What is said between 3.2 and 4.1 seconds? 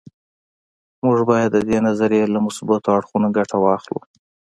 ګټه واخلو